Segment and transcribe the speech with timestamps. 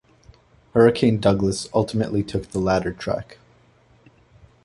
[0.73, 3.37] Hurricane Douglas ultimately took the latter track.